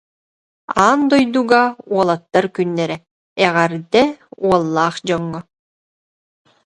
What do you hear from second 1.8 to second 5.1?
уолаттар күннэрэ. Эҕэрдэ уоллаах